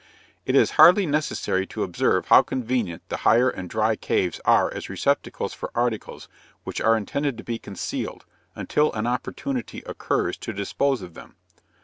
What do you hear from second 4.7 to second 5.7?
as receptacles for